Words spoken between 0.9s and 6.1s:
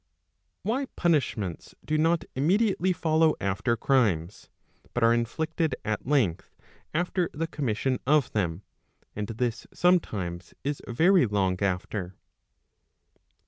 punishments do not immediately follow after crimes, but are inflicted at